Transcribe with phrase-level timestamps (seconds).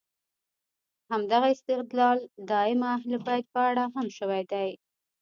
[1.11, 2.17] همدغه استدلال
[2.47, 4.69] د ائمه اهل بیت په اړه هم شوی دی.